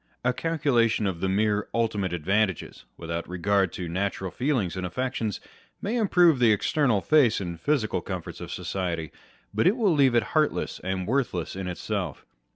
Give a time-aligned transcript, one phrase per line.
[0.25, 5.39] A calculation of the mere ultimate advantages, without regard to natural feelings and affections,
[5.79, 9.11] may improve the external face and physical comforts of society,
[9.53, 12.25] but will leave it heartless and worthless in itself.